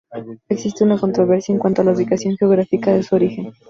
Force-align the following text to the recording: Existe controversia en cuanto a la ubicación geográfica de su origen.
Existe 0.49 0.83
controversia 0.99 1.53
en 1.53 1.59
cuanto 1.59 1.83
a 1.83 1.85
la 1.85 1.91
ubicación 1.93 2.35
geográfica 2.35 2.91
de 2.91 3.03
su 3.03 3.13
origen. 3.13 3.53